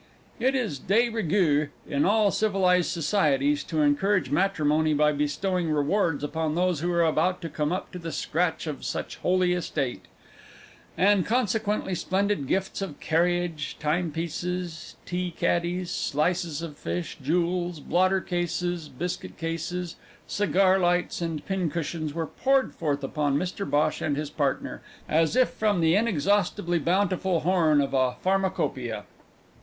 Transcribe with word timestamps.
It 0.39 0.55
is 0.55 0.79
de 0.79 1.09
rigueur 1.09 1.69
in 1.87 2.05
all 2.05 2.31
civilised 2.31 2.89
societies 2.89 3.63
to 3.65 3.83
encourage 3.83 4.31
matrimony 4.31 4.95
by 4.95 5.11
bestowing 5.11 5.69
rewards 5.69 6.23
upon 6.23 6.55
those 6.55 6.79
who 6.79 6.91
are 6.91 7.05
about 7.05 7.39
to 7.43 7.49
come 7.49 7.71
up 7.71 7.91
to 7.91 7.99
the 7.99 8.11
scratch 8.11 8.65
of 8.65 8.83
such 8.83 9.17
holy 9.17 9.53
estate, 9.53 10.07
and 10.97 11.23
consequently 11.23 11.93
splendid 11.93 12.47
gifts 12.47 12.81
of 12.81 12.99
carriage, 12.99 13.77
timepieces, 13.79 14.95
tea 15.05 15.29
caddies, 15.29 15.91
slices 15.91 16.63
of 16.63 16.77
fish, 16.79 17.19
jewels, 17.21 17.79
blotter 17.79 18.21
cases, 18.21 18.89
biscuit 18.89 19.37
caskets, 19.37 19.97
cigar 20.25 20.79
lights, 20.79 21.21
and 21.21 21.45
pin 21.45 21.69
cushions 21.69 22.11
were 22.15 22.25
poured 22.25 22.73
forth 22.73 23.03
upon 23.03 23.37
Mr 23.37 23.69
Bhosh 23.69 24.01
and 24.01 24.17
his 24.17 24.31
partner, 24.31 24.81
as 25.07 25.35
if 25.35 25.49
from 25.51 25.79
the 25.79 25.95
inexhaustibly 25.95 26.79
bountiful 26.79 27.41
horn 27.41 27.79
of 27.79 27.93
a 27.93 28.15
Pharmacopoeia. 28.23 29.03